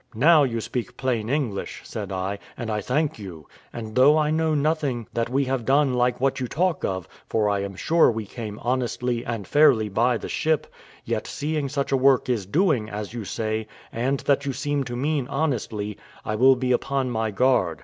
[0.15, 4.55] "Now you speak plain English," said I, "and I thank you; and though I know
[4.55, 8.25] nothing that we have done like what you talk of, for I am sure we
[8.25, 10.65] came honestly and fairly by the ship;
[11.05, 14.95] yet seeing such a work is doing, as you say, and that you seem to
[14.95, 17.79] mean honestly, I will be upon my guard."